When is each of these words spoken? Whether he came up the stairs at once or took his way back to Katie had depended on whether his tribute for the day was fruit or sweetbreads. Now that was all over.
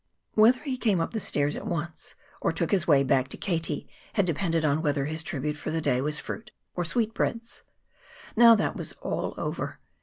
Whether 0.33 0.61
he 0.63 0.77
came 0.77 0.99
up 0.99 1.11
the 1.11 1.19
stairs 1.19 1.55
at 1.55 1.67
once 1.67 2.15
or 2.41 2.51
took 2.51 2.71
his 2.71 2.87
way 2.87 3.03
back 3.03 3.27
to 3.27 3.37
Katie 3.37 3.87
had 4.13 4.25
depended 4.25 4.65
on 4.65 4.81
whether 4.81 5.05
his 5.05 5.21
tribute 5.21 5.55
for 5.57 5.69
the 5.69 5.79
day 5.79 6.01
was 6.01 6.17
fruit 6.17 6.49
or 6.75 6.83
sweetbreads. 6.83 7.61
Now 8.35 8.55
that 8.55 8.75
was 8.75 8.93
all 8.93 9.35
over. 9.37 9.79